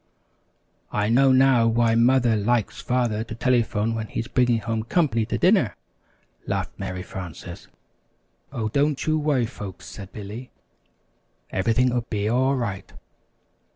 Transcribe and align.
"I 0.91 1.09
know 1.09 1.31
now 1.31 1.67
why 1.67 1.93
Mother 1.93 2.35
likes 2.35 2.81
Father 2.81 3.23
to 3.23 3.35
telephone 3.35 3.93
when 3.93 4.07
he's 4.07 4.27
bringing 4.27 4.57
home 4.57 4.81
company 4.81 5.27
to 5.27 5.37
dinner," 5.37 5.75
laughed 6.47 6.71
Mary 6.79 7.03
Frances. 7.03 7.67
"Oh, 8.51 8.67
don't 8.69 9.05
you 9.05 9.19
worry, 9.19 9.45
folks," 9.45 9.85
said 9.85 10.11
Billy, 10.11 10.49
"everything'll 11.51 12.01
be 12.01 12.27
all 12.27 12.55
right." 12.55 12.91